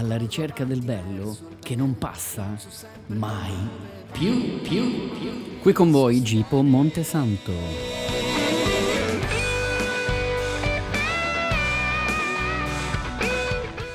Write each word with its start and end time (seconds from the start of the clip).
alla 0.00 0.16
ricerca 0.16 0.64
del 0.64 0.82
bello 0.82 1.36
che 1.60 1.76
non 1.76 1.98
passa 1.98 2.56
mai 3.08 3.52
più, 4.10 4.60
più, 4.62 5.10
più. 5.10 5.58
Qui 5.60 5.72
con 5.74 5.90
voi 5.90 6.22
Gipo 6.22 6.62
Montesanto. 6.62 7.52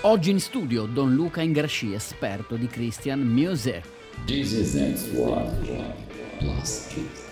Oggi 0.01 0.29
in 0.29 0.39
studio 0.39 0.85
Don 0.85 1.15
Luca 1.15 1.41
Ingrasci, 1.41 1.93
esperto 1.93 2.55
di 2.55 2.67
Christian 2.67 3.21
Music. 3.21 3.81
This 4.27 4.51
is 4.51 4.75
next 4.75 5.11
one, 5.15 5.49
plus 6.37 6.85
kids. 6.89 7.23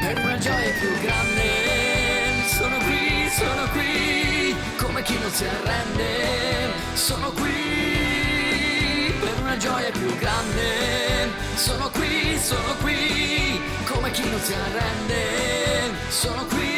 Per 0.00 0.18
una 0.24 0.38
gioia 0.38 0.72
più 0.78 0.88
grande, 1.02 1.67
chi 5.08 5.18
non 5.18 5.30
si 5.30 5.44
arrende, 5.46 6.04
sono 6.92 7.30
qui. 7.30 9.10
Per 9.18 9.40
una 9.40 9.56
gioia 9.56 9.90
più 9.90 10.14
grande, 10.18 11.30
sono 11.54 11.88
qui, 11.88 12.36
sono 12.36 12.74
qui, 12.82 13.58
come 13.86 14.10
chi 14.10 14.28
non 14.28 14.38
si 14.38 14.52
arrende, 14.52 16.10
sono 16.10 16.44
qui. 16.44 16.68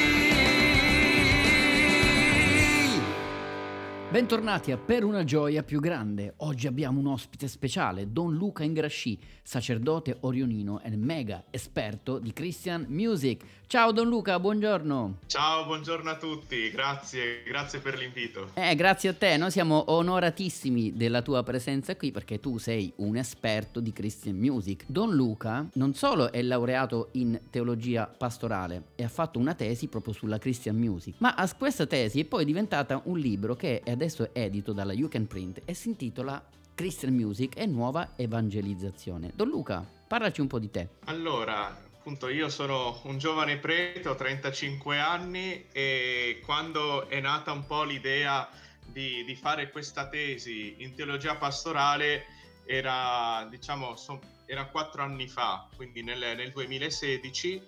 Bentornati 4.10 4.70
a 4.72 4.76
Per 4.76 5.04
una 5.04 5.24
gioia 5.24 5.62
più 5.64 5.80
grande. 5.80 6.34
Oggi 6.38 6.68
abbiamo 6.68 7.00
un 7.00 7.06
ospite 7.06 7.48
speciale, 7.48 8.12
Don 8.12 8.34
Luca 8.34 8.62
Ingrasci, 8.62 9.18
sacerdote 9.42 10.18
orionino 10.20 10.80
e 10.82 10.96
mega 10.96 11.44
esperto 11.50 12.18
di 12.18 12.32
Christian 12.32 12.86
Music. 12.88 13.42
Ciao 13.70 13.92
Don 13.92 14.08
Luca, 14.08 14.40
buongiorno. 14.40 15.18
Ciao, 15.26 15.64
buongiorno 15.64 16.10
a 16.10 16.16
tutti, 16.16 16.72
grazie, 16.72 17.44
grazie 17.44 17.78
per 17.78 17.96
l'invito. 17.96 18.50
Eh, 18.54 18.74
grazie 18.74 19.10
a 19.10 19.14
te, 19.14 19.36
noi 19.36 19.52
siamo 19.52 19.92
onoratissimi 19.92 20.96
della 20.96 21.22
tua 21.22 21.44
presenza 21.44 21.94
qui 21.94 22.10
perché 22.10 22.40
tu 22.40 22.58
sei 22.58 22.92
un 22.96 23.14
esperto 23.14 23.78
di 23.78 23.92
Christian 23.92 24.34
Music. 24.34 24.86
Don 24.88 25.14
Luca 25.14 25.68
non 25.74 25.94
solo 25.94 26.32
è 26.32 26.42
laureato 26.42 27.10
in 27.12 27.42
teologia 27.48 28.08
pastorale 28.08 28.86
e 28.96 29.04
ha 29.04 29.08
fatto 29.08 29.38
una 29.38 29.54
tesi 29.54 29.86
proprio 29.86 30.14
sulla 30.14 30.38
Christian 30.38 30.74
Music, 30.74 31.14
ma 31.18 31.34
a 31.34 31.48
questa 31.56 31.86
tesi 31.86 32.18
è 32.18 32.24
poi 32.24 32.44
diventata 32.44 33.00
un 33.04 33.18
libro 33.18 33.54
che 33.54 33.82
è 33.84 33.92
adesso 33.92 34.34
edito 34.34 34.72
dalla 34.72 34.92
You 34.92 35.08
Can 35.08 35.28
Print 35.28 35.62
e 35.64 35.74
si 35.74 35.90
intitola 35.90 36.44
Christian 36.74 37.14
Music 37.14 37.56
e 37.56 37.66
nuova 37.66 38.14
evangelizzazione. 38.16 39.30
Don 39.32 39.46
Luca, 39.48 39.88
parlaci 40.08 40.40
un 40.40 40.48
po' 40.48 40.58
di 40.58 40.72
te. 40.72 40.88
Allora, 41.04 41.88
appunto, 42.00 42.28
io 42.28 42.48
sono 42.48 42.98
un 43.04 43.18
giovane 43.18 43.58
prete, 43.58 44.08
ho 44.08 44.14
35 44.14 44.98
anni 44.98 45.66
e 45.70 46.40
quando 46.46 47.06
è 47.10 47.20
nata 47.20 47.52
un 47.52 47.66
po' 47.66 47.84
l'idea 47.84 48.48
di, 48.86 49.22
di 49.24 49.36
fare 49.36 49.70
questa 49.70 50.08
tesi 50.08 50.76
in 50.78 50.94
teologia 50.94 51.36
pastorale 51.36 52.24
era, 52.64 53.46
diciamo, 53.50 53.96
so, 53.96 54.18
era 54.46 54.64
quattro 54.68 55.02
anni 55.02 55.28
fa, 55.28 55.68
quindi 55.76 56.02
nel, 56.02 56.36
nel 56.36 56.52
2016 56.52 57.62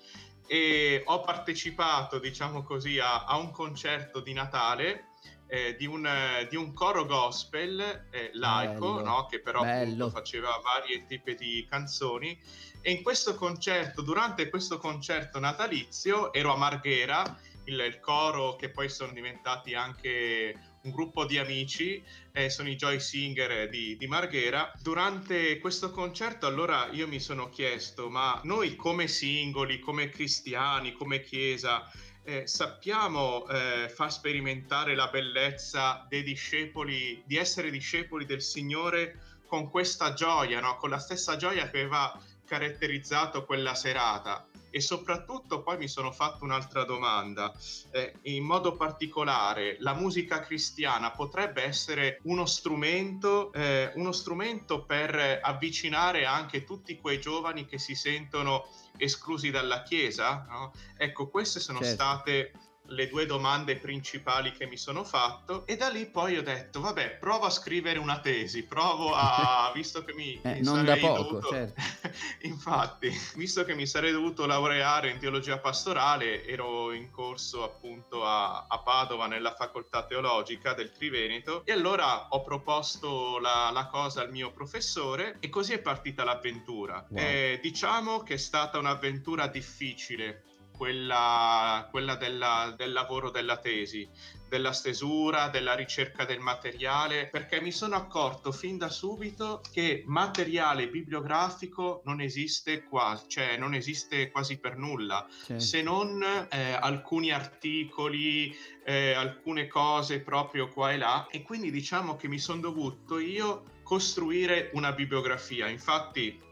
e 0.46 1.02
ho 1.04 1.20
partecipato, 1.20 2.18
diciamo 2.18 2.62
così, 2.62 2.98
a, 2.98 3.26
a 3.26 3.36
un 3.36 3.50
concerto 3.50 4.20
di 4.20 4.32
Natale 4.32 5.08
eh, 5.52 5.76
di, 5.76 5.84
un, 5.84 6.08
di, 6.48 6.56
un, 6.56 6.72
coro 6.72 7.04
gospel 7.04 8.06
eh, 8.10 8.30
laico, 8.32 9.02
no? 9.02 9.26
che 9.26 9.38
però 9.40 9.60
appunto, 9.60 10.08
faceva 10.08 10.58
varie 10.62 11.04
tipi 11.04 11.34
di 11.34 11.66
canzoni. 11.68 12.40
E 12.80 12.90
in 12.90 13.02
questo 13.02 13.34
concerto, 13.34 14.00
durante 14.00 14.48
questo 14.48 14.78
concerto 14.78 15.38
natalizio, 15.38 16.32
ero 16.32 16.54
a 16.54 16.56
Marghera, 16.56 17.38
il, 17.64 17.78
il 17.78 18.00
coro 18.00 18.56
che 18.56 18.70
poi 18.70 18.88
sono 18.88 19.12
diventati 19.12 19.74
anche 19.74 20.58
un 20.84 20.90
gruppo 20.90 21.26
di 21.26 21.36
amici, 21.36 22.02
eh, 22.32 22.48
sono 22.48 22.70
i 22.70 22.76
Joy 22.76 22.98
Singer 22.98 23.68
di, 23.68 23.98
di, 23.98 24.06
Marghera. 24.06 24.72
Durante 24.80 25.58
questo 25.58 25.90
concerto 25.90 26.46
allora 26.46 26.88
io 26.92 27.06
mi 27.06 27.20
sono 27.20 27.50
chiesto, 27.50 28.08
ma 28.08 28.40
noi 28.44 28.74
come 28.74 29.06
singoli, 29.06 29.80
come 29.80 30.08
cristiani, 30.08 30.94
come 30.94 31.20
chiesa, 31.20 31.86
eh, 32.24 32.46
sappiamo 32.46 33.46
eh, 33.48 33.88
far 33.88 34.12
sperimentare 34.12 34.94
la 34.94 35.08
bellezza 35.08 36.06
dei 36.08 36.22
discepoli, 36.22 37.22
di 37.26 37.36
essere 37.36 37.70
discepoli 37.70 38.24
del 38.24 38.42
Signore 38.42 39.18
con 39.46 39.68
questa 39.68 40.12
gioia, 40.14 40.60
no? 40.60 40.76
con 40.76 40.90
la 40.90 40.98
stessa 40.98 41.36
gioia 41.36 41.68
che 41.68 41.80
aveva 41.80 42.18
caratterizzato 42.46 43.44
quella 43.44 43.74
serata. 43.74 44.46
E 44.74 44.80
soprattutto 44.80 45.62
poi 45.62 45.76
mi 45.76 45.86
sono 45.86 46.10
fatto 46.12 46.44
un'altra 46.44 46.84
domanda, 46.84 47.52
eh, 47.90 48.14
in 48.22 48.42
modo 48.42 48.74
particolare 48.74 49.76
la 49.80 49.92
musica 49.92 50.40
cristiana 50.40 51.10
potrebbe 51.10 51.62
essere 51.62 52.20
uno 52.22 52.46
strumento, 52.46 53.52
eh, 53.52 53.92
uno 53.96 54.12
strumento 54.12 54.82
per 54.84 55.40
avvicinare 55.42 56.24
anche 56.24 56.64
tutti 56.64 56.96
quei 56.96 57.20
giovani 57.20 57.66
che 57.66 57.76
si 57.76 57.94
sentono 57.94 58.66
esclusi 58.96 59.50
dalla 59.50 59.82
Chiesa? 59.82 60.46
No? 60.48 60.72
Ecco, 60.96 61.28
queste 61.28 61.60
sono 61.60 61.80
certo. 61.80 61.94
state 61.94 62.52
le 62.92 63.08
due 63.08 63.26
domande 63.26 63.76
principali 63.76 64.52
che 64.52 64.66
mi 64.66 64.76
sono 64.76 65.04
fatto 65.04 65.66
e 65.66 65.76
da 65.76 65.88
lì 65.88 66.06
poi 66.06 66.36
ho 66.36 66.42
detto 66.42 66.80
vabbè 66.80 67.16
provo 67.18 67.46
a 67.46 67.50
scrivere 67.50 67.98
una 67.98 68.20
tesi 68.20 68.64
provo 68.64 69.12
a 69.14 69.70
visto 69.74 70.04
che 70.04 70.14
mi, 70.14 70.40
eh, 70.42 70.54
mi 70.54 70.60
non 70.62 70.84
da 70.84 70.96
poco 70.96 71.22
dovuto, 71.22 71.48
certo. 71.48 71.80
infatti 72.42 73.10
visto 73.36 73.64
che 73.64 73.74
mi 73.74 73.86
sarei 73.86 74.12
dovuto 74.12 74.46
laureare 74.46 75.10
in 75.10 75.18
teologia 75.18 75.58
pastorale 75.58 76.44
ero 76.44 76.92
in 76.92 77.10
corso 77.10 77.64
appunto 77.64 78.24
a, 78.24 78.66
a 78.68 78.78
Padova 78.80 79.26
nella 79.26 79.54
facoltà 79.54 80.04
teologica 80.04 80.74
del 80.74 80.92
Triveneto 80.92 81.64
e 81.64 81.72
allora 81.72 82.28
ho 82.28 82.42
proposto 82.42 83.38
la, 83.38 83.70
la 83.72 83.86
cosa 83.86 84.22
al 84.22 84.30
mio 84.30 84.52
professore 84.52 85.36
e 85.40 85.48
così 85.48 85.72
è 85.72 85.80
partita 85.80 86.24
l'avventura 86.24 87.06
wow. 87.08 87.18
eh, 87.18 87.58
diciamo 87.62 88.22
che 88.22 88.34
è 88.34 88.38
stata 88.38 88.78
un'avventura 88.78 89.46
difficile 89.46 90.42
quella, 90.76 91.86
quella 91.90 92.16
della, 92.16 92.74
del 92.76 92.92
lavoro 92.92 93.30
della 93.30 93.58
tesi, 93.58 94.08
della 94.48 94.72
stesura, 94.72 95.48
della 95.48 95.74
ricerca 95.74 96.24
del 96.24 96.40
materiale, 96.40 97.28
perché 97.28 97.60
mi 97.60 97.70
sono 97.70 97.94
accorto 97.96 98.52
fin 98.52 98.76
da 98.76 98.90
subito 98.90 99.62
che 99.72 100.02
materiale 100.06 100.88
bibliografico 100.88 102.02
non 102.04 102.20
esiste 102.20 102.82
quasi, 102.84 103.28
cioè 103.28 103.56
non 103.56 103.74
esiste 103.74 104.30
quasi 104.30 104.58
per 104.58 104.76
nulla, 104.76 105.26
sì. 105.30 105.58
se 105.58 105.80
non 105.80 106.22
eh, 106.50 106.72
alcuni 106.72 107.30
articoli, 107.30 108.54
eh, 108.84 109.12
alcune 109.12 109.68
cose 109.68 110.20
proprio 110.20 110.68
qua 110.68 110.92
e 110.92 110.98
là, 110.98 111.26
e 111.30 111.42
quindi 111.42 111.70
diciamo 111.70 112.16
che 112.16 112.28
mi 112.28 112.38
sono 112.38 112.60
dovuto 112.60 113.18
io 113.18 113.64
costruire 113.82 114.70
una 114.74 114.92
bibliografia. 114.92 115.68
Infatti 115.68 116.50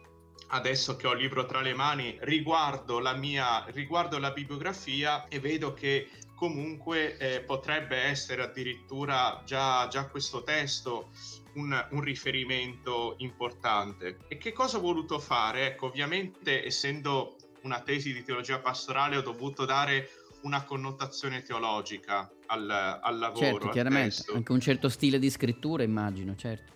adesso 0.51 0.97
che 0.97 1.07
ho 1.07 1.13
il 1.13 1.21
libro 1.21 1.47
tra 1.47 1.61
le 1.61 1.75
mani, 1.75 2.17
riguardo 2.21 2.99
la 2.99 3.15
mia 3.15 3.65
riguardo 3.69 4.19
la 4.19 4.31
bibliografia 4.31 5.27
e 5.29 5.41
vedo 5.41 5.73
che 5.75 6.09
comunque 6.35 7.19
eh, 7.19 7.41
potrebbe 7.41 7.97
essere 7.97 8.43
addirittura 8.43 9.43
già, 9.45 9.87
già 9.89 10.07
questo 10.07 10.43
testo 10.43 11.11
un, 11.55 11.87
un, 11.91 12.01
riferimento 12.01 13.15
importante. 13.19 14.21
E 14.27 14.39
che 14.39 14.53
cosa 14.53 14.79
ho 14.79 14.81
voluto 14.81 15.19
fare? 15.19 15.67
Ecco, 15.67 15.87
ovviamente 15.87 16.65
essendo 16.65 17.37
una 17.63 17.81
tesi 17.81 18.15
di 18.15 18.23
teologia 18.23 18.59
pastorale 18.59 19.17
ho 19.19 19.21
dovuto 19.21 19.67
dare 19.67 20.09
una 20.43 20.65
connotazione 20.65 21.43
teologica 21.43 22.31
al, 22.47 22.71
al 22.71 23.19
lavoro. 23.19 23.45
Certo, 23.45 23.69
chiaramente, 23.69 24.25
anche 24.35 24.53
un 24.53 24.61
certo 24.61 24.89
stile 24.89 25.19
di 25.19 25.29
scrittura 25.29 25.83
immagino, 25.83 26.35
certo. 26.37 26.73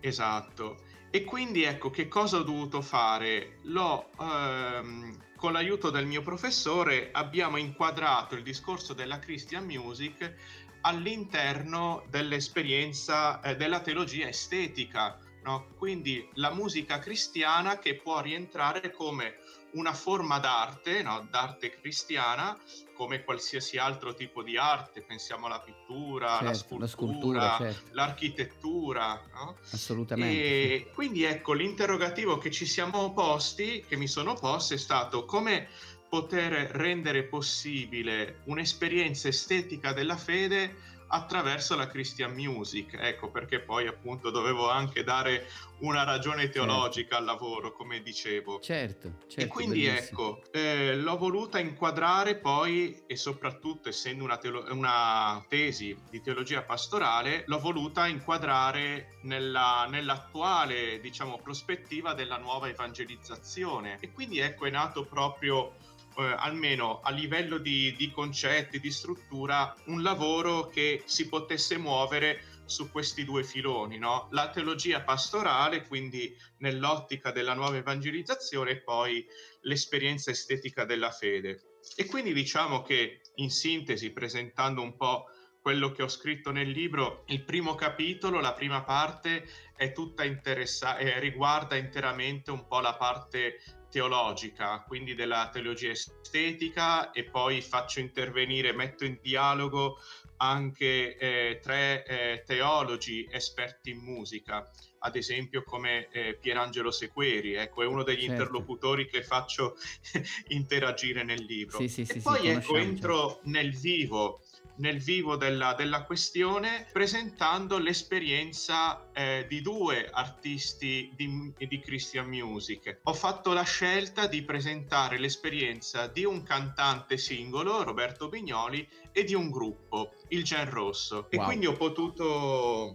Esatto. 0.00 0.90
E 1.14 1.24
quindi 1.24 1.64
ecco 1.64 1.90
che 1.90 2.08
cosa 2.08 2.38
ho 2.38 2.42
dovuto 2.42 2.80
fare? 2.80 3.58
L'ho, 3.64 4.12
ehm, 4.18 5.14
con 5.36 5.52
l'aiuto 5.52 5.90
del 5.90 6.06
mio 6.06 6.22
professore 6.22 7.10
abbiamo 7.12 7.58
inquadrato 7.58 8.34
il 8.34 8.42
discorso 8.42 8.94
della 8.94 9.18
Christian 9.18 9.66
Music 9.66 10.34
all'interno 10.80 12.06
dell'esperienza 12.08 13.42
eh, 13.42 13.56
della 13.56 13.80
teologia 13.80 14.26
estetica, 14.26 15.18
no? 15.42 15.66
quindi 15.76 16.26
la 16.36 16.50
musica 16.54 16.98
cristiana 16.98 17.78
che 17.78 17.96
può 17.96 18.22
rientrare 18.22 18.90
come 18.90 19.36
una 19.72 19.92
forma 19.92 20.38
d'arte, 20.38 21.02
no? 21.02 21.26
d'arte 21.30 21.78
cristiana, 21.78 22.58
come 23.02 23.24
qualsiasi 23.24 23.78
altro 23.78 24.14
tipo 24.14 24.44
di 24.44 24.56
arte, 24.56 25.02
pensiamo 25.02 25.46
alla 25.46 25.58
pittura, 25.58 26.38
certo, 26.38 26.44
alla 26.44 26.54
scultura, 26.54 26.78
la 26.78 26.86
scultura 26.86 27.56
certo. 27.58 27.88
l'architettura. 27.94 29.22
No? 29.34 29.56
Assolutamente. 29.72 30.36
E 30.36 30.90
quindi 30.94 31.24
ecco, 31.24 31.52
l'interrogativo 31.52 32.38
che 32.38 32.52
ci 32.52 32.64
siamo 32.64 33.12
posti, 33.12 33.84
che 33.88 33.96
mi 33.96 34.06
sono 34.06 34.34
posto, 34.34 34.74
è 34.74 34.76
stato 34.76 35.24
come 35.24 35.66
poter 36.08 36.52
rendere 36.76 37.24
possibile 37.24 38.42
un'esperienza 38.44 39.26
estetica 39.26 39.92
della 39.92 40.16
fede 40.16 40.76
attraverso 41.12 41.76
la 41.76 41.86
Christian 41.86 42.32
Music. 42.32 42.96
Ecco 42.98 43.30
perché 43.30 43.60
poi 43.60 43.86
appunto 43.86 44.30
dovevo 44.30 44.70
anche 44.70 45.04
dare 45.04 45.46
una 45.80 46.04
ragione 46.04 46.44
certo. 46.44 46.64
teologica 46.64 47.16
certo. 47.16 47.16
al 47.16 47.24
lavoro, 47.24 47.72
come 47.72 48.02
dicevo. 48.02 48.60
Certo, 48.60 49.12
certo. 49.26 49.40
E 49.40 49.46
quindi 49.46 49.84
bellissimo. 49.84 50.38
ecco, 50.38 50.42
eh, 50.52 50.96
l'ho 50.96 51.16
voluta 51.18 51.58
inquadrare 51.58 52.36
poi 52.36 53.02
e 53.06 53.16
soprattutto 53.16 53.88
essendo 53.88 54.24
una, 54.24 54.38
teolo- 54.38 54.66
una, 54.70 55.44
tesi 55.48 55.96
di 56.08 56.20
teologia 56.22 56.62
pastorale, 56.62 57.44
l'ho 57.46 57.58
voluta 57.58 58.06
inquadrare 58.06 59.18
nella, 59.22 59.86
nell'attuale, 59.88 60.98
diciamo, 61.00 61.38
prospettiva 61.42 62.14
della 62.14 62.38
nuova 62.38 62.68
evangelizzazione. 62.68 63.98
E 64.00 64.12
quindi 64.12 64.38
ecco 64.38 64.64
è 64.64 64.70
nato 64.70 65.04
proprio 65.04 65.74
eh, 66.16 66.34
almeno 66.38 67.00
a 67.00 67.10
livello 67.10 67.58
di, 67.58 67.94
di 67.96 68.10
concetti, 68.10 68.80
di 68.80 68.90
struttura, 68.90 69.74
un 69.86 70.02
lavoro 70.02 70.68
che 70.68 71.02
si 71.06 71.28
potesse 71.28 71.78
muovere 71.78 72.42
su 72.64 72.90
questi 72.90 73.24
due 73.24 73.44
filoni, 73.44 73.98
no? 73.98 74.28
la 74.30 74.50
teologia 74.50 75.02
pastorale, 75.02 75.86
quindi 75.86 76.34
nell'ottica 76.58 77.30
della 77.30 77.54
nuova 77.54 77.76
evangelizzazione, 77.76 78.70
e 78.72 78.80
poi 78.80 79.24
l'esperienza 79.62 80.30
estetica 80.30 80.84
della 80.84 81.10
fede. 81.10 81.78
E 81.96 82.06
quindi 82.06 82.32
diciamo 82.32 82.82
che 82.82 83.20
in 83.36 83.50
sintesi, 83.50 84.12
presentando 84.12 84.80
un 84.80 84.96
po' 84.96 85.26
quello 85.60 85.92
che 85.92 86.02
ho 86.02 86.08
scritto 86.08 86.50
nel 86.50 86.70
libro, 86.70 87.24
il 87.26 87.44
primo 87.44 87.74
capitolo, 87.74 88.40
la 88.40 88.52
prima 88.52 88.82
parte, 88.82 89.46
è 89.76 89.92
tutta 89.92 90.24
interessa- 90.24 90.98
eh, 90.98 91.20
riguarda 91.20 91.76
interamente 91.76 92.50
un 92.50 92.66
po' 92.66 92.80
la 92.80 92.94
parte 92.94 93.60
teologica, 93.92 94.82
quindi 94.88 95.14
della 95.14 95.50
teologia 95.52 95.90
estetica 95.90 97.10
e 97.10 97.24
poi 97.24 97.60
faccio 97.60 98.00
intervenire, 98.00 98.72
metto 98.72 99.04
in 99.04 99.18
dialogo 99.20 99.98
anche 100.38 101.16
eh, 101.18 101.60
tre 101.62 102.04
eh, 102.06 102.42
teologi 102.44 103.28
esperti 103.30 103.90
in 103.90 103.98
musica, 103.98 104.68
ad 105.00 105.14
esempio 105.14 105.62
come 105.62 106.08
eh, 106.10 106.38
Pierangelo 106.40 106.90
Sequeri, 106.90 107.52
ecco, 107.52 107.82
è 107.82 107.86
uno 107.86 108.02
degli 108.02 108.20
certo. 108.20 108.32
interlocutori 108.32 109.06
che 109.06 109.22
faccio 109.22 109.76
interagire 110.48 111.22
nel 111.22 111.44
libro. 111.44 111.78
Sì, 111.78 111.88
sì, 111.88 112.04
sì, 112.06 112.18
e 112.18 112.20
poi 112.22 112.48
ecco, 112.48 112.76
entro 112.76 113.28
certo. 113.28 113.40
nel 113.50 113.76
vivo 113.76 114.41
nel 114.76 114.98
vivo 114.98 115.36
della, 115.36 115.74
della 115.74 116.04
questione 116.04 116.86
presentando 116.92 117.78
l'esperienza 117.78 119.10
eh, 119.12 119.46
di 119.48 119.60
due 119.60 120.08
artisti 120.10 121.12
di, 121.14 121.52
di, 121.56 121.80
Christian 121.80 122.26
Music. 122.26 123.00
Ho 123.04 123.14
fatto 123.14 123.52
la 123.52 123.62
scelta 123.62 124.26
di 124.26 124.42
presentare 124.42 125.18
l'esperienza 125.18 126.06
di 126.06 126.24
un 126.24 126.42
cantante 126.42 127.18
singolo, 127.18 127.82
Roberto 127.82 128.28
Bignoli, 128.28 128.86
e 129.12 129.24
di 129.24 129.34
un 129.34 129.50
gruppo, 129.50 130.12
il 130.28 130.42
Gen 130.44 130.70
Rosso. 130.70 131.14
Wow. 131.16 131.26
E 131.28 131.38
quindi 131.38 131.66
ho 131.66 131.74
potuto 131.74 132.94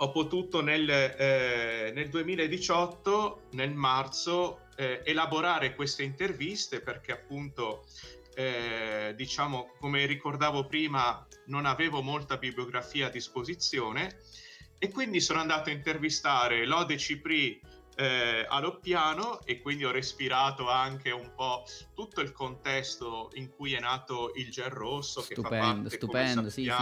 ho 0.00 0.12
potuto 0.12 0.60
nel, 0.60 0.88
eh, 0.88 1.90
nel, 1.92 2.08
2018, 2.08 3.48
nel 3.52 3.74
marzo, 3.74 4.60
eh, 4.76 5.02
elaborare 5.04 5.74
queste 5.74 6.04
interviste 6.04 6.80
perché 6.80 7.10
appunto 7.10 7.84
eh, 8.38 9.14
diciamo, 9.16 9.74
come 9.80 10.06
ricordavo 10.06 10.64
prima, 10.64 11.26
non 11.46 11.66
avevo 11.66 12.02
molta 12.02 12.36
bibliografia 12.36 13.08
a 13.08 13.10
disposizione 13.10 14.20
e 14.78 14.92
quindi 14.92 15.20
sono 15.20 15.40
andato 15.40 15.70
a 15.70 15.72
intervistare 15.72 16.64
Lode 16.64 16.96
Cipri 16.98 17.60
eh, 17.98 18.46
a 18.48 18.60
Loppiano 18.60 19.40
e 19.44 19.60
quindi 19.60 19.84
ho 19.84 19.90
respirato 19.90 20.70
anche 20.70 21.10
un 21.10 21.32
po' 21.34 21.64
tutto 21.94 22.20
il 22.20 22.30
contesto 22.30 23.30
in 23.34 23.50
cui 23.50 23.72
è 23.74 23.80
nato 23.80 24.30
il 24.36 24.50
Gel 24.50 24.70
Rosso 24.70 25.20
stupendo, 25.20 25.48
che 25.48 25.58
fa 25.58 25.72
parte, 25.72 25.96
stupendo, 25.96 26.48
sì, 26.48 26.62
sì, 26.62 26.72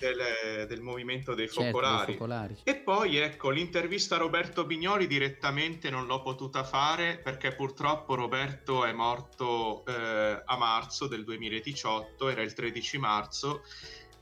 del, 0.00 0.66
del, 0.66 0.80
movimento 0.80 1.34
dei 1.34 1.46
certo, 1.46 1.78
focolari. 1.78 2.06
Dei 2.06 2.14
focolari. 2.14 2.56
E 2.64 2.74
poi 2.76 3.16
ecco 3.16 3.50
l'intervista 3.50 4.16
a 4.16 4.18
Roberto 4.18 4.64
Bignoli 4.64 5.06
direttamente 5.06 5.88
non 5.88 6.06
l'ho 6.06 6.20
potuta 6.20 6.64
fare 6.64 7.18
perché 7.18 7.54
purtroppo 7.54 8.16
Roberto 8.16 8.84
è 8.84 8.92
morto 8.92 9.84
eh, 9.86 10.42
a 10.44 10.56
marzo 10.56 11.06
del 11.06 11.22
2018, 11.22 12.28
era 12.28 12.42
il 12.42 12.52
13 12.54 12.98
marzo 12.98 13.62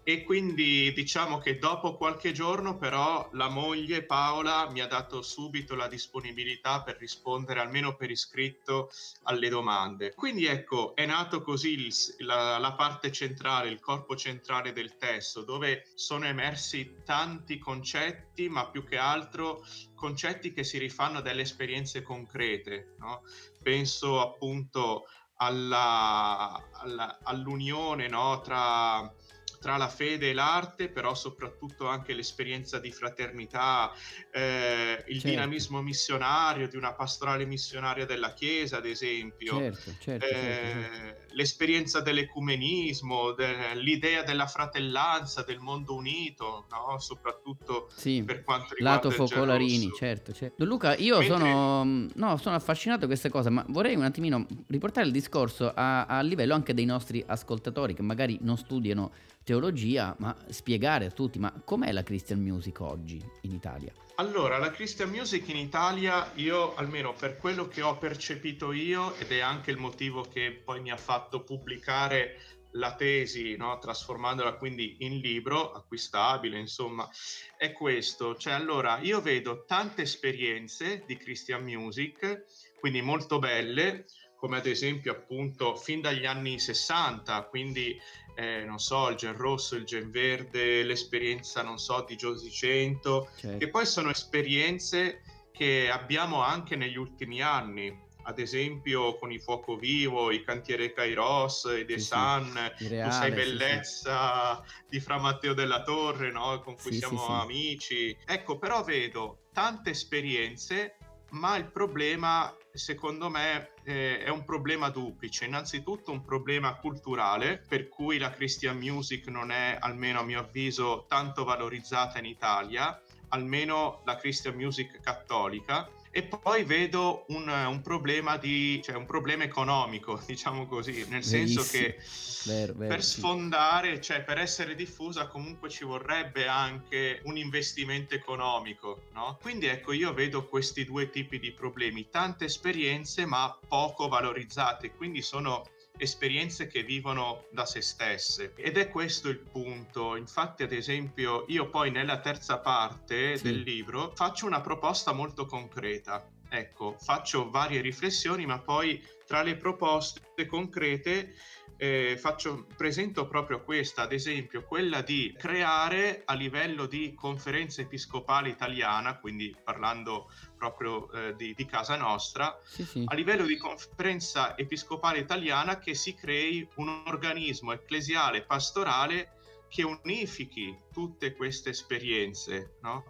e 0.09 0.23
quindi 0.23 0.93
diciamo 0.93 1.39
che 1.39 1.59
dopo 1.59 1.97
qualche 1.97 2.31
giorno 2.31 2.79
però 2.79 3.29
la 3.33 3.49
moglie 3.49 4.05
Paola 4.05 4.71
mi 4.71 4.81
ha 4.81 4.87
dato 4.87 5.21
subito 5.21 5.75
la 5.75 5.89
disponibilità 5.89 6.85
per 6.85 6.97
rispondere 6.97 7.59
almeno 7.59 7.97
per 7.97 8.13
iscritto 8.13 8.89
alle 9.25 9.49
domande. 9.49 10.15
Quindi 10.15 10.47
ecco, 10.47 10.95
è 10.95 11.05
nato 11.07 11.43
così 11.43 11.73
il, 11.73 11.95
la, 12.19 12.57
la 12.59 12.75
parte 12.75 13.11
centrale, 13.11 13.69
il 13.69 13.81
corpo 13.81 14.15
centrale 14.15 14.73
del 14.73 14.97
testo, 14.97 15.43
dove 15.43 15.89
sono 15.97 16.27
emersi 16.27 16.99
tanti 17.05 17.59
concetti, 17.59 18.49
ma 18.49 18.69
più 18.69 18.85
che 18.85 18.99
altro 18.99 19.65
concetti 19.97 20.53
che 20.53 20.63
si 20.63 20.79
rifanno 20.79 21.21
delle 21.21 21.43
esperienze 21.43 22.03
concrete. 22.03 22.95
No? 23.01 23.23
Penso 23.61 24.21
appunto 24.21 25.09
alla, 25.39 26.65
alla, 26.75 27.19
all'unione 27.25 28.07
no? 28.07 28.41
tra 28.41 29.13
tra 29.59 29.77
la 29.77 29.89
fede 29.89 30.31
e 30.31 30.33
l'arte, 30.33 30.89
però 30.89 31.15
soprattutto 31.15 31.89
anche 31.89 32.15
l'esperienza 32.15 32.79
di 32.79 32.91
fraternità, 32.91 33.93
eh, 34.33 35.05
il 35.09 35.21
certo. 35.21 35.29
dinamismo 35.29 35.83
missionario 35.83 36.69
di 36.69 36.77
una 36.77 36.93
pastorale 36.93 37.45
missionaria 37.45 38.07
della 38.07 38.33
Chiesa, 38.35 38.79
ad 38.79 38.87
esempio, 38.87 39.59
certo, 39.59 39.95
certo, 40.01 40.01
certo 40.01 40.25
eh, 40.27 40.89
certo. 40.91 41.35
l'esperienza 41.35 42.01
dell'ecumenismo, 42.01 43.33
de- 43.33 43.75
l'idea 43.75 44.23
della 44.23 44.47
fratellanza, 44.47 45.43
del 45.43 45.59
mondo 45.59 45.95
unito, 45.95 46.67
no? 46.71 46.99
soprattutto 46.99 47.91
sì. 47.95 48.23
per 48.25 48.43
quanto 48.43 48.75
riguarda 48.75 49.09
Lato 49.09 49.11
Focolarini, 49.11 49.91
certo, 49.97 50.33
certo. 50.33 50.65
Luca, 50.65 50.97
io 50.97 51.19
Mentre... 51.19 51.37
sono, 51.39 51.85
no, 52.15 52.37
sono 52.37 52.57
affascinato 52.57 53.01
da 53.01 53.07
queste 53.07 53.29
cose, 53.29 53.51
ma 53.51 53.65
vorrei 53.69 53.95
un 53.95 54.05
attimino 54.05 54.47
riportare 54.69 55.07
il 55.07 55.13
discorso 55.13 55.73
a, 55.75 56.07
a 56.07 56.21
livello 56.21 56.55
anche 56.55 56.75
dei 56.75 56.85
nostri 56.85 57.23
ascoltatori 57.27 57.95
che 57.95 58.03
magari 58.03 58.39
non 58.43 58.57
studiano 58.57 59.13
teologia, 59.47 60.13
ma 60.19 60.37
spiegare 60.49 61.07
a 61.07 61.11
tutti, 61.13 61.39
ma 61.39 61.53
com'è 61.65 61.93
la 61.93 62.03
Christian 62.03 62.41
music 62.41 62.81
oggi 62.81 63.25
in 63.43 63.53
Italia? 63.53 63.93
Allora, 64.17 64.59
la 64.59 64.73
Christian 64.73 65.09
music 65.09 65.49
in 65.51 65.57
Italia, 65.57 66.33
io 66.35 66.75
almeno 66.75 67.15
per 67.15 67.37
quello 67.37 67.69
che 67.69 67.81
ho 67.81 67.97
percepito 67.97 68.73
io, 68.73 69.15
ed 69.15 69.31
è 69.31 69.39
anche 69.39 69.71
il 69.71 69.77
motivo 69.77 70.23
che 70.23 70.51
poi 70.51 70.81
mi 70.81 70.91
ha 70.91 70.97
fatto 70.97 71.45
pubblicare 71.45 72.41
la 72.73 72.97
tesi, 72.97 73.57
no? 73.57 73.79
trasformandola 73.79 74.55
quindi 74.55 74.97
in 75.01 75.21
libro 75.21 75.71
acquistabile, 75.71 76.59
insomma, 76.59 77.09
è 77.57 77.71
questo. 77.71 78.35
Cioè, 78.35 78.53
allora, 78.53 78.99
io 78.99 79.21
vedo 79.21 79.65
tante 79.65 80.03
esperienze 80.03 81.05
di 81.07 81.17
Christian 81.17 81.63
music, 81.63 82.47
quindi 82.81 83.01
molto 83.01 83.39
belle, 83.39 84.07
come 84.37 84.59
ad 84.59 84.67
esempio 84.67 85.13
appunto 85.13 85.77
fin 85.77 86.01
dagli 86.01 86.27
anni 86.27 86.59
60, 86.59 87.43
quindi 87.45 87.99
eh, 88.37 88.65
non 88.65 88.79
so, 88.79 89.09
il 89.09 89.17
gen 89.17 89.37
rosso, 89.37 89.77
il 89.77 89.85
gen 89.85 90.11
verde, 90.11 90.83
l'esperienza, 90.83 91.63
non 91.63 91.79
so, 91.79 92.05
di 92.07 92.17
Josie 92.17 92.51
100, 92.51 93.31
certo. 93.37 93.59
che 93.59 93.71
poi 93.71 93.87
sono 93.87 94.11
esperienze 94.11 95.23
che 95.51 95.89
abbiamo 95.91 96.43
anche 96.43 96.77
negli 96.77 96.97
ultimi 96.97 97.41
anni, 97.41 98.05
ad 98.25 98.39
esempio 98.39 99.17
con 99.17 99.33
i 99.33 99.39
Fuoco 99.39 99.77
Vivo, 99.77 100.31
i 100.31 100.45
Cantiere 100.45 100.93
Kairos, 100.93 101.65
i 101.81 101.87
The 101.87 101.99
sì, 101.99 102.05
Sun, 102.05 102.73
sì. 102.77 102.89
Reale, 102.89 103.11
Tu 103.11 103.17
sei 103.17 103.31
bellezza 103.33 104.63
sì, 104.67 104.85
di 104.91 105.01
Fra 105.01 105.19
Matteo 105.19 105.55
della 105.55 105.83
Torre, 105.83 106.31
no? 106.31 106.61
con 106.61 106.77
cui 106.77 106.93
siamo 106.93 107.41
amici. 107.41 108.15
Ecco, 108.27 108.59
però 108.59 108.85
vedo 108.85 109.45
tante 109.53 109.91
esperienze, 109.91 110.97
ma 111.31 111.57
il 111.57 111.71
problema 111.71 112.55
secondo 112.77 113.29
me 113.29 113.71
eh, 113.85 114.23
è 114.23 114.29
un 114.29 114.45
problema 114.45 114.89
duplice. 114.91 115.45
Innanzitutto 115.45 116.13
un 116.13 116.25
problema 116.25 116.75
culturale, 116.77 117.63
per 117.67 117.89
cui 117.89 118.19
la 118.19 118.31
Christian 118.31 118.77
music 118.77 119.27
non 119.29 119.51
è, 119.51 119.77
almeno 119.81 120.21
a 120.21 120.23
mio 120.23 120.41
avviso, 120.41 121.07
tanto 121.09 121.45
valorizzata 121.45 122.19
in 122.19 122.27
Italia, 122.27 123.01
almeno 123.29 124.03
la 124.05 124.17
Christian 124.17 124.55
music 124.55 125.01
cattolica. 125.01 125.89
E 126.17 126.23
poi 126.23 126.65
vedo 126.65 127.27
un, 127.29 127.47
un, 127.47 127.83
problema 127.83 128.39
di, 128.39 128.81
cioè 128.83 128.97
un 128.97 129.05
problema 129.05 129.45
economico, 129.45 130.19
diciamo 130.25 130.67
così, 130.67 131.05
nel 131.11 131.23
senso 131.23 131.63
che 131.63 131.99
vero, 132.47 132.73
vero, 132.73 132.89
per 132.89 133.05
sfondare, 133.05 134.01
cioè 134.01 134.25
per 134.25 134.39
essere 134.39 134.75
diffusa 134.75 135.27
comunque 135.27 135.69
ci 135.69 135.85
vorrebbe 135.85 136.47
anche 136.47 137.21
un 137.25 137.37
investimento 137.37 138.15
economico, 138.15 139.03
no? 139.13 139.37
Quindi 139.43 139.67
ecco, 139.67 139.93
io 139.93 140.15
vedo 140.15 140.47
questi 140.47 140.87
due 140.87 141.11
tipi 141.11 141.39
di 141.39 141.53
problemi, 141.53 142.09
tante 142.09 142.47
esperienze 142.47 143.27
ma 143.27 143.55
poco 143.69 144.09
valorizzate, 144.09 144.93
quindi 144.93 145.21
sono 145.21 145.67
esperienze 145.99 146.67
che 146.67 146.83
vivono 146.83 147.47
da 147.51 147.65
se 147.65 147.81
stesse. 147.81 148.53
Ed 148.57 148.77
è 148.77 148.89
questo 148.89 149.29
il 149.29 149.39
punto. 149.39 150.17
Infatti 150.17 150.63
ad 150.63 150.73
esempio 150.73 151.45
io 151.49 151.71
poi 151.71 151.91
nella 151.91 152.21
terza 152.21 152.59
parte 152.59 153.37
sì. 153.37 153.43
del 153.45 153.61
libro 153.61 154.13
faccio 154.15 154.47
una 154.47 154.61
proposta 154.61 155.13
molto 155.13 155.47
concreta. 155.47 156.29
Ecco 156.49 156.97
faccio 156.99 157.51
varie 157.51 157.81
riflessioni 157.81 158.47
ma 158.47 158.61
poi 158.61 159.03
tra 159.27 159.43
le 159.43 159.57
proposte 159.57 160.47
concrete 160.47 161.35
eh, 161.77 162.17
faccio, 162.19 162.67
presento 162.77 163.27
proprio 163.27 163.63
questa, 163.63 164.03
ad 164.03 164.13
esempio 164.13 164.65
quella 164.65 165.03
di 165.03 165.35
creare 165.37 166.23
a 166.25 166.35
livello 166.35 166.87
di 166.87 167.15
conferenza 167.15 167.83
episcopale 167.83 168.49
italiana, 168.49 169.19
quindi 169.19 169.55
parlando 169.63 170.31
proprio 170.57 171.11
eh, 171.13 171.35
di, 171.37 171.55
di, 171.55 171.67
casa 171.67 171.97
nostra, 171.97 172.59
sì, 172.65 172.85
sì. 172.85 173.05
a 173.07 173.15
livello 173.15 173.45
di 173.45 173.57
conferenza 173.57 174.57
episcopale 174.57 175.19
italiana 175.19 175.79
che 175.79 175.95
si 175.95 176.15
crei 176.15 176.67
un 176.77 177.03
organismo 177.07 177.73
ecclesiale 177.73 178.43
pastorale 178.43 179.33
che 179.69 179.83
unifichi 179.83 180.77
tutte 180.93 181.35
queste 181.35 181.71
esperienze, 181.71 182.77
no? 182.83 183.05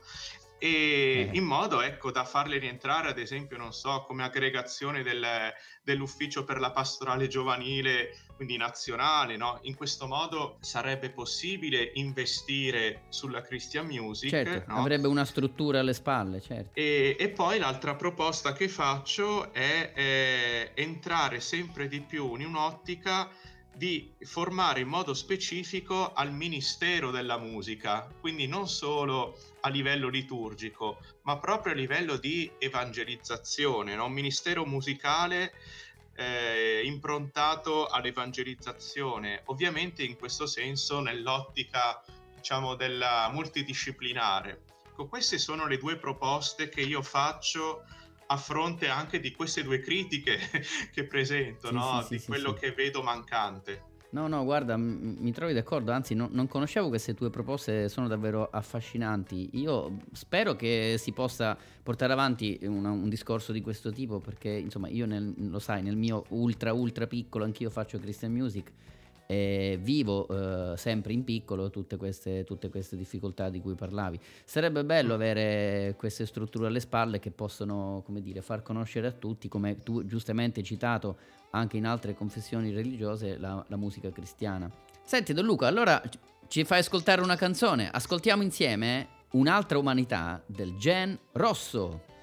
e 0.58 0.68
eh. 0.68 1.30
in 1.34 1.44
modo 1.44 1.82
ecco 1.82 2.10
da 2.10 2.24
farle 2.24 2.58
rientrare 2.58 3.08
ad 3.08 3.18
esempio 3.18 3.58
non 3.58 3.72
so 3.72 4.04
come 4.06 4.24
aggregazione 4.24 5.02
del, 5.02 5.52
dell'ufficio 5.82 6.44
per 6.44 6.60
la 6.60 6.70
pastorale 6.70 7.28
giovanile 7.28 8.16
quindi 8.36 8.56
nazionale 8.56 9.36
no? 9.36 9.58
in 9.62 9.74
questo 9.74 10.06
modo 10.06 10.58
sarebbe 10.60 11.10
possibile 11.10 11.90
investire 11.94 13.04
sulla 13.08 13.40
Christian 13.40 13.86
Music 13.86 14.30
certo, 14.30 14.72
no? 14.72 14.78
avrebbe 14.78 15.08
una 15.08 15.24
struttura 15.24 15.80
alle 15.80 15.94
spalle 15.94 16.40
certo. 16.40 16.70
e, 16.74 17.16
e 17.18 17.28
poi 17.30 17.58
l'altra 17.58 17.96
proposta 17.96 18.52
che 18.52 18.68
faccio 18.68 19.52
è, 19.52 19.92
è 19.92 20.70
entrare 20.74 21.40
sempre 21.40 21.88
di 21.88 22.00
più 22.00 22.36
in 22.36 22.46
un'ottica 22.46 23.30
di 23.76 24.10
formare 24.20 24.80
in 24.80 24.88
modo 24.88 25.12
specifico 25.12 26.14
al 26.14 26.32
Ministero 26.32 27.10
della 27.10 27.36
Musica, 27.36 28.08
quindi 28.20 28.46
non 28.46 28.68
solo 28.68 29.38
a 29.60 29.68
livello 29.68 30.08
liturgico, 30.08 30.98
ma 31.22 31.38
proprio 31.38 31.74
a 31.74 31.76
livello 31.76 32.16
di 32.16 32.50
evangelizzazione, 32.58 33.94
no? 33.94 34.06
un 34.06 34.12
ministero 34.12 34.64
musicale 34.64 35.52
eh, 36.16 36.82
improntato 36.84 37.86
all'evangelizzazione, 37.86 39.42
ovviamente 39.46 40.02
in 40.02 40.16
questo 40.16 40.46
senso 40.46 41.00
nell'ottica 41.00 42.02
diciamo 42.34 42.74
della 42.74 43.28
multidisciplinare. 43.32 44.62
Ecco, 44.88 45.08
queste 45.08 45.38
sono 45.38 45.66
le 45.66 45.78
due 45.78 45.96
proposte 45.96 46.68
che 46.68 46.80
io 46.80 47.02
faccio 47.02 47.84
a 48.28 48.36
fronte 48.36 48.88
anche 48.88 49.20
di 49.20 49.32
queste 49.32 49.62
due 49.62 49.80
critiche 49.80 50.38
che 50.92 51.04
presento, 51.04 51.68
sì, 51.68 51.74
no? 51.74 52.02
sì, 52.02 52.14
di 52.14 52.18
sì, 52.18 52.26
quello 52.26 52.54
che 52.54 52.72
vedo 52.72 53.02
mancante. 53.02 53.94
No, 54.16 54.28
no, 54.28 54.44
guarda, 54.44 54.78
m- 54.78 55.16
mi 55.18 55.30
trovi 55.30 55.52
d'accordo, 55.52 55.92
anzi 55.92 56.14
no, 56.14 56.26
non 56.32 56.48
conoscevo 56.48 56.88
queste 56.88 57.12
tue 57.12 57.28
proposte, 57.28 57.90
sono 57.90 58.08
davvero 58.08 58.48
affascinanti. 58.50 59.50
Io 59.58 59.98
spero 60.12 60.56
che 60.56 60.94
si 60.98 61.12
possa 61.12 61.54
portare 61.82 62.14
avanti 62.14 62.58
una, 62.62 62.90
un 62.92 63.10
discorso 63.10 63.52
di 63.52 63.60
questo 63.60 63.92
tipo 63.92 64.18
perché, 64.18 64.48
insomma, 64.48 64.88
io 64.88 65.04
nel, 65.04 65.34
lo 65.50 65.58
sai, 65.58 65.82
nel 65.82 65.96
mio 65.96 66.24
ultra 66.30 66.72
ultra 66.72 67.06
piccolo 67.06 67.44
anch'io 67.44 67.68
faccio 67.68 67.98
Christian 67.98 68.32
Music 68.32 68.72
e 69.26 69.78
vivo 69.80 70.26
eh, 70.28 70.76
sempre 70.76 71.12
in 71.12 71.24
piccolo 71.24 71.70
tutte 71.70 71.96
queste, 71.96 72.44
tutte 72.44 72.68
queste, 72.68 72.96
difficoltà 72.96 73.48
di 73.48 73.60
cui 73.60 73.74
parlavi. 73.74 74.18
Sarebbe 74.44 74.84
bello 74.84 75.14
avere 75.14 75.94
queste 75.96 76.26
strutture 76.26 76.68
alle 76.68 76.80
spalle 76.80 77.18
che 77.18 77.30
possono, 77.30 78.02
come 78.04 78.20
dire, 78.20 78.40
far 78.40 78.62
conoscere 78.62 79.08
a 79.08 79.12
tutti, 79.12 79.48
come 79.48 79.78
tu 79.82 80.04
giustamente 80.04 80.60
hai 80.60 80.66
citato 80.66 81.16
anche 81.50 81.76
in 81.76 81.86
altre 81.86 82.14
confessioni 82.14 82.72
religiose, 82.72 83.38
la, 83.38 83.64
la 83.66 83.76
musica 83.76 84.10
cristiana. 84.10 84.70
Senti 85.02 85.32
Don 85.32 85.44
Luca, 85.44 85.66
allora 85.66 86.02
ci 86.48 86.64
fai 86.64 86.80
ascoltare 86.80 87.20
una 87.20 87.36
canzone, 87.36 87.88
ascoltiamo 87.90 88.42
insieme 88.42 89.14
Un'altra 89.36 89.76
umanità 89.76 90.42
del 90.46 90.76
Gen 90.78 91.18
Rosso. 91.32 92.15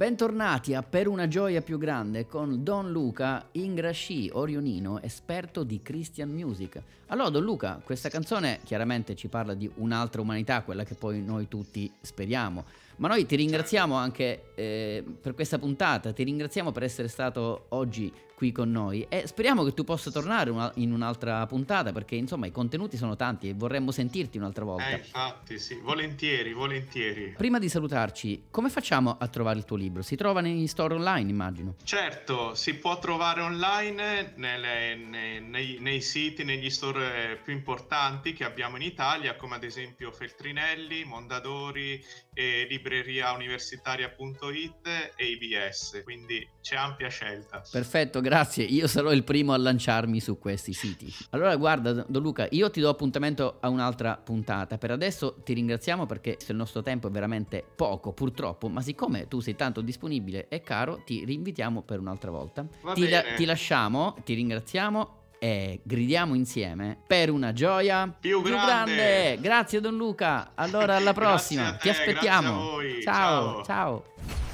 Bentornati 0.00 0.72
a 0.72 0.82
Per 0.82 1.06
una 1.08 1.28
gioia 1.28 1.60
più 1.60 1.76
grande 1.76 2.26
con 2.26 2.64
Don 2.64 2.90
Luca 2.90 3.48
Ingrasci, 3.52 4.30
orionino, 4.32 4.98
esperto 5.02 5.62
di 5.62 5.82
Christian 5.82 6.30
music. 6.30 6.80
Allora 7.08 7.28
Don 7.28 7.44
Luca, 7.44 7.82
questa 7.84 8.08
canzone 8.08 8.60
chiaramente 8.64 9.14
ci 9.14 9.28
parla 9.28 9.52
di 9.52 9.70
un'altra 9.74 10.22
umanità, 10.22 10.62
quella 10.62 10.84
che 10.84 10.94
poi 10.94 11.22
noi 11.22 11.48
tutti 11.48 11.92
speriamo. 12.00 12.64
Ma 13.00 13.08
noi 13.08 13.24
ti 13.24 13.34
ringraziamo 13.34 13.94
anche 13.94 14.52
eh, 14.54 15.02
per 15.22 15.32
questa 15.32 15.58
puntata, 15.58 16.12
ti 16.12 16.22
ringraziamo 16.22 16.70
per 16.70 16.82
essere 16.82 17.08
stato 17.08 17.64
oggi 17.70 18.12
qui 18.40 18.52
con 18.52 18.70
noi 18.70 19.04
e 19.10 19.26
speriamo 19.26 19.62
che 19.64 19.74
tu 19.74 19.84
possa 19.84 20.10
tornare 20.10 20.48
una, 20.48 20.72
in 20.76 20.92
un'altra 20.92 21.44
puntata 21.46 21.92
perché 21.92 22.14
insomma 22.14 22.46
i 22.46 22.50
contenuti 22.50 22.96
sono 22.96 23.14
tanti 23.14 23.50
e 23.50 23.54
vorremmo 23.54 23.90
sentirti 23.90 24.38
un'altra 24.38 24.64
volta. 24.64 24.88
Eh, 24.88 24.96
infatti, 24.96 25.58
sì, 25.58 25.74
volentieri, 25.76 26.54
volentieri. 26.54 27.34
Prima 27.36 27.58
di 27.58 27.68
salutarci, 27.68 28.44
come 28.50 28.70
facciamo 28.70 29.16
a 29.18 29.28
trovare 29.28 29.58
il 29.58 29.66
tuo 29.66 29.76
libro? 29.76 30.00
Si 30.00 30.16
trova 30.16 30.40
negli 30.40 30.66
store 30.66 30.94
online, 30.94 31.30
immagino. 31.30 31.74
Certo, 31.84 32.54
si 32.54 32.76
può 32.76 32.98
trovare 32.98 33.42
online 33.42 34.32
nelle, 34.36 34.94
nei, 34.94 35.42
nei, 35.42 35.76
nei 35.78 36.00
siti, 36.00 36.42
negli 36.42 36.70
store 36.70 37.38
più 37.44 37.52
importanti 37.52 38.32
che 38.32 38.44
abbiamo 38.44 38.76
in 38.76 38.82
Italia, 38.82 39.36
come 39.36 39.56
ad 39.56 39.64
esempio 39.64 40.10
Feltrinelli, 40.12 41.04
Mondadori, 41.04 42.02
e 42.32 42.66
libreriauniversitaria.it 42.68 45.12
e 45.16 45.26
IBS, 45.26 46.02
quindi 46.04 46.46
c'è 46.60 46.76
ampia 46.76 47.08
scelta. 47.08 47.62
Perfetto, 47.70 48.20
grazie. 48.20 48.64
Io 48.64 48.86
sarò 48.86 49.12
il 49.12 49.24
primo 49.24 49.52
a 49.52 49.58
lanciarmi 49.58 50.20
su 50.20 50.38
questi 50.38 50.72
siti. 50.72 51.12
Allora, 51.30 51.56
guarda, 51.56 52.04
Don 52.08 52.22
Luca, 52.22 52.46
io 52.50 52.70
ti 52.70 52.80
do 52.80 52.88
appuntamento 52.88 53.58
a 53.60 53.68
un'altra 53.68 54.16
puntata. 54.16 54.78
Per 54.78 54.90
adesso 54.90 55.36
ti 55.44 55.52
ringraziamo 55.54 56.06
perché 56.06 56.38
il 56.46 56.56
nostro 56.56 56.82
tempo 56.82 57.08
è 57.08 57.10
veramente 57.10 57.64
poco, 57.74 58.12
purtroppo, 58.12 58.68
ma 58.68 58.80
siccome 58.80 59.28
tu 59.28 59.40
sei 59.40 59.56
tanto 59.56 59.80
disponibile 59.80 60.48
e 60.48 60.62
caro, 60.62 61.02
ti 61.04 61.24
rinvitiamo 61.24 61.82
per 61.82 61.98
un'altra 61.98 62.30
volta. 62.30 62.66
Ti, 62.94 63.08
la- 63.08 63.22
ti 63.34 63.44
lasciamo, 63.44 64.16
ti 64.24 64.34
ringraziamo 64.34 65.18
e 65.42 65.80
gridiamo 65.82 66.34
insieme 66.34 66.98
per 67.06 67.30
una 67.30 67.52
gioia 67.54 68.06
più, 68.20 68.42
più 68.42 68.50
grande. 68.52 68.94
grande. 68.94 69.38
Grazie 69.40 69.80
Don 69.80 69.96
Luca. 69.96 70.50
Allora 70.54 70.96
alla 70.96 71.14
prossima. 71.14 71.72
te, 71.72 71.78
Ti 71.80 71.88
aspettiamo. 71.88 72.76
Ciao, 73.02 73.62
ciao. 73.62 73.64
Ciao. 73.64 74.04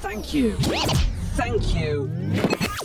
Thank 0.01 0.33
you. 0.33 0.55
Thank 1.35 1.73
you. 1.75 2.09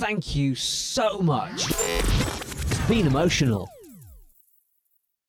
Thank 0.00 0.34
you 0.34 0.54
so 0.56 1.20
much. 1.20 1.68
It's 1.70 2.78
been 2.88 3.06
emotional. 3.06 3.68